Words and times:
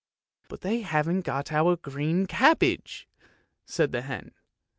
"But 0.49 0.61
they 0.61 0.79
haven't 0.81 1.21
got 1.25 1.51
our 1.51 1.75
green 1.75 2.25
cabbage," 2.25 3.07
said 3.67 3.91
the 3.91 4.01
hen. 4.01 4.31